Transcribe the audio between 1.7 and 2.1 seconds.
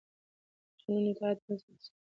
ساتي